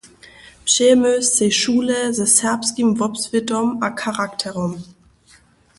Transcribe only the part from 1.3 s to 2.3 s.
šule ze